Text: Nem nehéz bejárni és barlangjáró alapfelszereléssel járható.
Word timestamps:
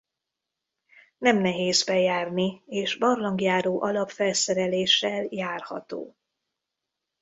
Nem 1.17 1.37
nehéz 1.37 1.83
bejárni 1.83 2.63
és 2.65 2.97
barlangjáró 2.97 3.81
alapfelszereléssel 3.81 5.27
járható. 5.29 6.15